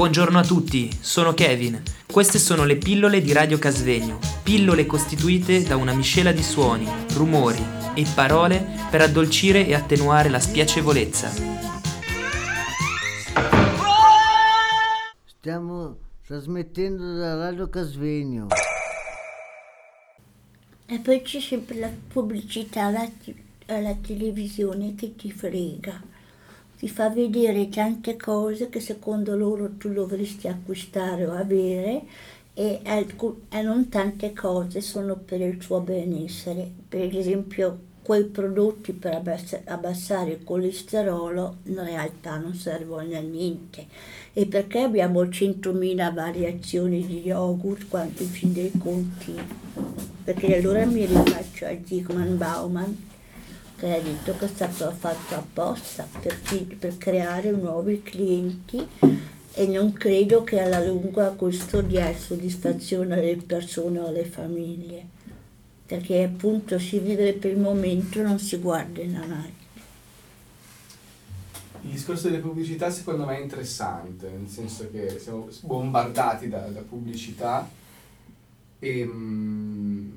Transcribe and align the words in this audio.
Buongiorno 0.00 0.38
a 0.38 0.42
tutti, 0.42 0.90
sono 0.98 1.34
Kevin. 1.34 1.82
Queste 2.10 2.38
sono 2.38 2.64
le 2.64 2.76
pillole 2.76 3.20
di 3.20 3.34
Radio 3.34 3.58
Casvegno, 3.58 4.18
pillole 4.42 4.86
costituite 4.86 5.62
da 5.62 5.76
una 5.76 5.92
miscela 5.92 6.32
di 6.32 6.42
suoni, 6.42 6.88
rumori 7.12 7.62
e 7.92 8.06
parole 8.14 8.66
per 8.90 9.02
addolcire 9.02 9.66
e 9.66 9.74
attenuare 9.74 10.30
la 10.30 10.40
spiacevolezza. 10.40 11.28
Stiamo 15.26 15.98
trasmettendo 16.26 17.16
da 17.18 17.34
Radio 17.34 17.68
Casvegno. 17.68 18.46
E 20.86 20.98
poi 21.00 21.20
c'è 21.20 21.40
sempre 21.40 21.78
la 21.78 21.90
pubblicità 22.08 22.86
alla, 22.86 23.06
alla 23.66 23.94
televisione 23.96 24.94
che 24.94 25.14
ti 25.14 25.30
frega 25.30 26.19
ti 26.80 26.88
fa 26.88 27.10
vedere 27.10 27.68
tante 27.68 28.16
cose 28.16 28.70
che 28.70 28.80
secondo 28.80 29.36
loro 29.36 29.72
tu 29.76 29.92
dovresti 29.92 30.48
acquistare 30.48 31.26
o 31.26 31.32
avere 31.32 32.04
e, 32.54 32.80
e 32.82 33.62
non 33.62 33.90
tante 33.90 34.32
cose 34.32 34.80
sono 34.80 35.14
per 35.16 35.42
il 35.42 35.58
tuo 35.58 35.80
benessere. 35.80 36.66
Per 36.88 37.14
esempio 37.14 37.78
quei 38.00 38.24
prodotti 38.24 38.94
per 38.94 39.20
abbassare 39.66 40.30
il 40.30 40.42
colesterolo 40.42 41.56
in 41.64 41.84
realtà 41.84 42.38
non 42.38 42.54
servono 42.54 43.14
a 43.14 43.20
niente. 43.20 43.86
E 44.32 44.46
perché 44.46 44.78
abbiamo 44.80 45.22
100.000 45.24 46.14
variazioni 46.14 47.06
di 47.06 47.20
yogurt 47.20 47.88
quando 47.88 48.22
in 48.22 48.28
fin 48.28 48.54
dei 48.54 48.72
conti? 48.78 49.34
Perché 50.24 50.56
allora 50.56 50.86
mi 50.86 51.04
rifaccio 51.04 51.66
a 51.66 51.76
Zygmunt 51.84 52.36
Bauman 52.38 53.08
che 53.80 53.94
ha 53.94 54.00
detto 54.00 54.36
che 54.36 54.44
è 54.44 54.48
stato 54.48 54.90
fatto 54.90 55.34
apposta 55.34 56.06
per, 56.20 56.38
per 56.78 56.98
creare 56.98 57.50
nuovi 57.50 58.02
clienti 58.02 58.86
e 59.54 59.66
non 59.66 59.94
credo 59.94 60.44
che 60.44 60.60
alla 60.60 60.84
lunga 60.84 61.30
questo 61.30 61.80
dia 61.80 62.14
soddisfazione 62.14 63.14
alle 63.14 63.36
persone 63.36 63.98
o 63.98 64.08
alle 64.08 64.26
famiglie, 64.26 65.02
perché 65.86 66.22
appunto 66.22 66.78
si 66.78 66.98
vive 66.98 67.32
per 67.32 67.52
il 67.52 67.58
momento, 67.58 68.20
non 68.20 68.38
si 68.38 68.58
guarda 68.58 69.00
in 69.00 69.16
avanti. 69.16 69.58
Il 71.82 71.92
discorso 71.92 72.28
delle 72.28 72.42
pubblicità 72.42 72.90
secondo 72.90 73.24
me 73.24 73.38
è 73.38 73.40
interessante, 73.40 74.28
nel 74.28 74.50
senso 74.50 74.90
che 74.90 75.18
siamo 75.18 75.48
bombardati 75.62 76.48
da, 76.48 76.66
da 76.66 76.82
pubblicità 76.82 77.66
e 78.78 79.02
um, 79.02 80.12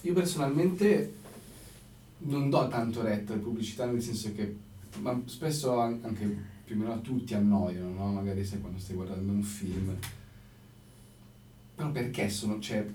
io 0.00 0.12
personalmente 0.14 1.20
non 2.24 2.50
do 2.50 2.68
tanto 2.68 3.02
retta 3.02 3.32
alle 3.32 3.42
pubblicità 3.42 3.86
nel 3.86 4.02
senso 4.02 4.32
che 4.32 4.56
ma 5.00 5.20
spesso 5.24 5.78
anche 5.78 6.50
più 6.64 6.76
o 6.76 6.78
meno 6.78 6.92
a 6.92 6.98
tutti 6.98 7.34
annoiano, 7.34 7.92
no? 7.92 8.12
magari 8.12 8.44
sai 8.44 8.60
quando 8.60 8.78
stai 8.78 8.96
guardando 8.96 9.32
un 9.32 9.42
film. 9.42 9.96
Però 11.74 11.90
perché 11.90 12.28
sono, 12.28 12.60
cioè, 12.60 12.86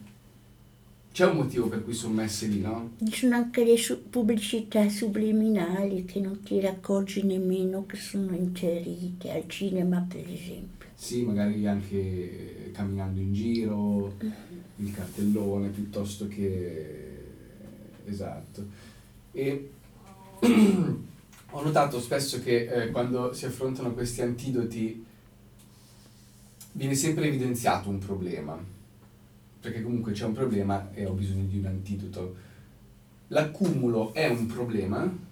c'è 1.12 1.26
un 1.26 1.38
motivo 1.38 1.68
per 1.68 1.84
cui 1.84 1.94
sono 1.94 2.14
messe 2.14 2.48
lì, 2.48 2.62
no? 2.62 2.92
Ci 3.04 3.12
sono 3.12 3.36
anche 3.36 3.66
le 3.66 3.78
su- 3.78 4.08
pubblicità 4.10 4.88
subliminali 4.88 6.06
che 6.06 6.20
non 6.20 6.42
ti 6.42 6.60
raccorgi 6.60 7.24
nemmeno 7.24 7.86
che 7.86 7.98
sono 7.98 8.36
inserite 8.36 9.32
al 9.32 9.44
cinema, 9.48 10.06
per 10.08 10.30
esempio. 10.30 10.88
Sì, 10.94 11.24
magari 11.24 11.68
anche 11.68 12.72
camminando 12.72 13.20
in 13.20 13.34
giro, 13.34 14.16
mm-hmm. 14.24 14.34
il 14.78 14.92
cartellone 14.94 15.70
piuttosto 15.70 16.28
che... 16.28 17.04
Esatto. 18.06 18.96
E 19.38 19.70
ho 21.52 21.62
notato 21.62 22.00
spesso 22.00 22.42
che 22.42 22.66
eh, 22.66 22.90
quando 22.90 23.34
si 23.34 23.46
affrontano 23.46 23.94
questi 23.94 24.24
antidoti 24.24 25.06
viene 26.72 26.96
sempre 26.96 27.28
evidenziato 27.28 27.88
un 27.88 28.00
problema, 28.00 28.58
perché 29.62 29.84
comunque 29.84 30.14
c'è 30.14 30.26
un 30.26 30.34
problema 30.34 30.90
e 30.92 31.06
ho 31.06 31.12
bisogno 31.12 31.46
di 31.46 31.60
un 31.60 31.68
antidoto. 31.68 32.36
L'accumulo 33.28 34.12
è 34.16 34.28
un 34.28 34.48
problema? 34.48 35.26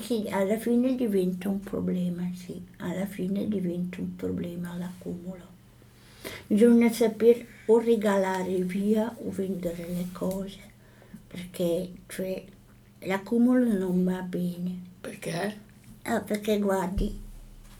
Sì, 0.00 0.24
alla 0.30 0.56
fine 0.56 0.94
diventa 0.94 1.50
un 1.50 1.60
problema, 1.60 2.30
sì, 2.34 2.62
alla 2.78 3.04
fine 3.04 3.46
diventa 3.46 4.00
un 4.00 4.16
problema 4.16 4.74
l'accumulo. 4.74 5.56
Bisogna 6.46 6.90
sapere 6.90 7.46
o 7.66 7.78
regalare 7.78 8.56
via 8.62 9.14
o 9.22 9.30
vendere 9.30 9.86
le 9.86 10.06
cose, 10.12 10.60
perché 11.26 11.90
cioè, 12.06 12.44
l'accumulo 13.00 13.72
non 13.76 14.04
va 14.04 14.20
bene. 14.22 14.80
Perché? 15.00 15.56
Ah, 16.02 16.20
perché 16.20 16.58
guardi, 16.58 17.18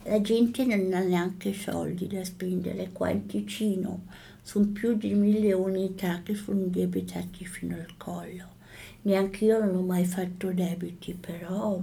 la 0.05 0.21
gente 0.21 0.65
non 0.65 0.93
ha 0.93 1.01
neanche 1.01 1.53
soldi 1.53 2.07
da 2.07 2.25
spendere 2.25 2.91
qua 2.93 3.11
in 3.11 3.27
Ticino. 3.27 4.05
Sono 4.43 4.67
più 4.67 4.97
di 4.97 5.13
mille 5.15 5.53
unità 5.53 6.23
che 6.23 6.35
sono 6.35 6.65
debitati 6.65 7.45
fino 7.45 7.75
al 7.75 7.97
collo. 7.97 8.57
Neanche 9.03 9.45
io 9.45 9.59
non 9.59 9.77
ho 9.77 9.83
mai 9.83 10.05
fatto 10.05 10.51
debiti, 10.53 11.13
però 11.15 11.81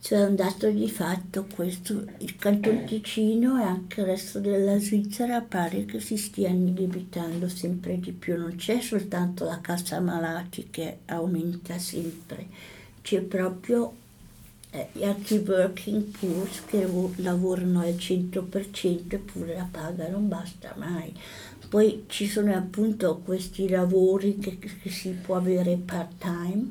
c'è 0.00 0.24
un 0.24 0.36
dato 0.36 0.70
di 0.70 0.88
fatto 0.88 1.46
questo, 1.52 2.04
il 2.18 2.36
Canton 2.36 2.84
Ticino 2.84 3.60
e 3.60 3.64
anche 3.64 4.00
il 4.00 4.06
resto 4.06 4.38
della 4.38 4.78
Svizzera 4.78 5.40
pare 5.40 5.84
che 5.84 6.00
si 6.00 6.16
stiano 6.16 6.70
debitando 6.70 7.48
sempre 7.48 7.98
di 7.98 8.12
più, 8.12 8.38
non 8.38 8.54
c'è 8.56 8.80
soltanto 8.80 9.44
la 9.44 9.60
cassa 9.60 10.00
malati 10.00 10.68
che 10.70 10.98
aumenta 11.06 11.78
sempre, 11.78 12.46
c'è 13.02 13.20
proprio 13.22 13.92
eh, 14.70 14.88
anche 15.02 15.34
i 15.34 15.44
working 15.46 16.04
poor 16.18 16.48
che 16.66 16.86
lavorano 17.16 17.80
al 17.80 17.94
100% 17.94 19.04
eppure 19.08 19.54
la 19.54 19.68
paga 19.70 20.08
non 20.08 20.28
basta 20.28 20.74
mai. 20.76 21.12
Poi 21.68 22.04
ci 22.06 22.26
sono 22.26 22.54
appunto 22.54 23.18
questi 23.18 23.68
lavori 23.68 24.38
che, 24.38 24.58
che 24.58 24.90
si 24.90 25.10
può 25.10 25.36
avere 25.36 25.76
part 25.76 26.12
time, 26.18 26.70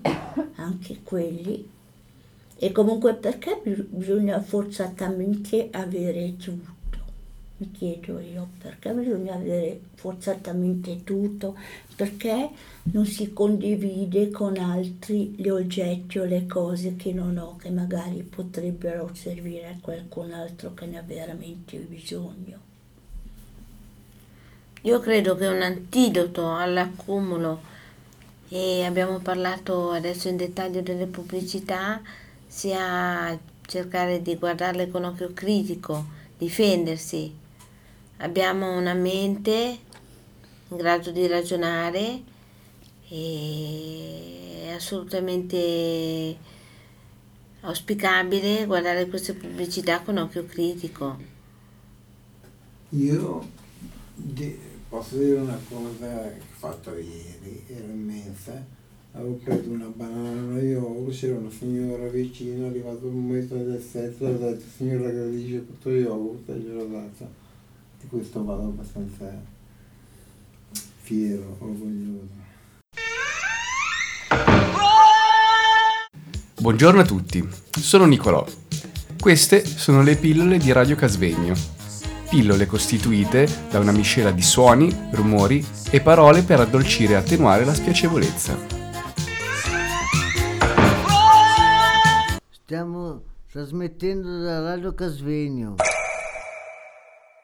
anche 0.55 1.01
quelli, 1.03 1.75
e 2.59 2.72
comunque 2.72 3.13
perché 3.13 3.62
bisogna 3.63 4.41
forzatamente 4.41 5.69
avere 5.72 6.35
tutto? 6.38 6.75
Mi 7.59 7.72
chiedo 7.72 8.19
io, 8.19 8.50
perché 8.59 8.91
bisogna 8.91 9.34
avere 9.34 9.79
forzatamente 9.95 11.03
tutto? 11.03 11.56
Perché 11.95 12.50
non 12.91 13.06
si 13.06 13.34
condivide 13.34 14.29
con 14.29 14.57
altri 14.57 15.34
gli 15.35 15.50
oggetti 15.50 16.19
o 16.19 16.25
le 16.25 16.45
cose 16.45 16.95
che 16.95 17.13
non 17.13 17.38
ho, 17.38 17.56
che 17.56 17.72
magari 17.72 18.22
potrebbero 18.22 19.09
servire 19.13 19.69
a 19.69 19.78
qualcun 19.81 20.34
altro 20.34 20.74
che 20.75 20.85
ne 20.85 21.00
ha 21.00 21.03
veramente 21.03 21.78
bisogno? 21.78 22.59
Io 24.81 25.00
credo 25.00 25.35
che 25.35 25.47
un 25.47 25.62
antidoto 25.62 26.56
all'accumulo, 26.56 27.62
e 28.50 28.84
abbiamo 28.84 29.18
parlato 29.18 29.89
adesso 29.91 30.28
in 30.28 30.38
dettaglio 30.38 30.81
delle 30.81 31.07
pubblicità, 31.07 32.01
sia 32.47 33.37
cercare 33.65 34.21
di 34.21 34.35
guardarle 34.35 34.89
con 34.89 35.03
occhio 35.03 35.33
critico, 35.33 36.05
difendersi. 36.37 37.35
Abbiamo 38.17 38.75
una 38.75 38.93
mente 38.93 39.79
in 40.69 40.77
grado 40.77 41.11
di 41.11 41.27
ragionare 41.27 42.23
e 43.09 44.63
è 44.63 44.71
assolutamente 44.71 46.37
auspicabile 47.61 48.65
guardare 48.65 49.07
queste 49.07 49.33
pubblicità 49.33 50.01
con 50.01 50.17
occhio 50.17 50.45
critico. 50.45 51.17
Io 52.89 53.49
posso 54.87 55.17
dire 55.17 55.39
una 55.39 55.59
cosa 55.69 56.07
che 56.07 56.39
ho 56.39 56.55
fatto 56.57 56.95
ieri, 56.95 57.65
ero 57.67 57.87
immensa 57.87 58.65
avevo 59.17 59.39
preso 59.44 59.69
una 59.72 59.91
banana 59.94 60.61
io 60.61 61.07
c'era 61.09 61.38
una 61.38 61.50
signora 61.50 62.07
vicino, 62.07 62.66
è 62.66 62.69
arrivato 62.69 63.07
un 63.07 63.25
metro 63.25 63.57
del 63.57 63.81
setto, 63.81 64.28
ha 64.28 64.31
detto 64.31 64.63
signora 64.75 65.09
gradisce 65.09 65.65
questo 65.65 65.89
yogurt 65.89 66.50
e 66.50 66.53
gliel'ho 66.53 66.86
data. 66.86 67.27
Di 68.00 68.07
questo 68.07 68.44
vado 68.44 68.63
abbastanza 68.63 69.41
fiero, 71.01 71.57
orgoglioso. 71.59 72.45
Buongiorno 76.59 77.01
a 77.01 77.06
tutti, 77.06 77.47
sono 77.71 78.06
Nicolò. 78.06 78.45
Queste 79.19 79.65
sono 79.65 80.03
le 80.03 80.15
pillole 80.15 80.59
di 80.59 80.71
Radio 80.71 80.95
Casvegno. 80.95 81.56
Pillole 82.30 82.65
costituite 82.68 83.47
da 83.71 83.80
una 83.80 83.91
miscela 83.91 84.31
di 84.31 84.41
suoni, 84.41 84.94
rumori 85.12 85.65
e 85.89 86.01
parole 86.01 86.44
per 86.44 86.59
addolcire 86.59 87.13
e 87.13 87.15
attenuare 87.15 87.65
la 87.65 87.74
spiacevolezza. 87.74 88.87
Stiamo 92.67 93.23
trasmettendo 93.49 94.41
da 94.41 94.59
Radio 94.59 94.93
Casvegno. 94.93 95.75